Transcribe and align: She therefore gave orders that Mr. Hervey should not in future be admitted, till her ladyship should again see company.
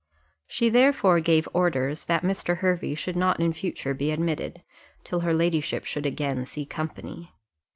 She 0.47 0.69
therefore 0.69 1.19
gave 1.19 1.47
orders 1.53 2.05
that 2.05 2.23
Mr. 2.23 2.57
Hervey 2.57 2.95
should 2.95 3.15
not 3.15 3.39
in 3.39 3.53
future 3.53 3.93
be 3.93 4.09
admitted, 4.09 4.63
till 5.03 5.19
her 5.19 5.31
ladyship 5.31 5.85
should 5.85 6.07
again 6.07 6.43
see 6.47 6.65
company. 6.65 7.31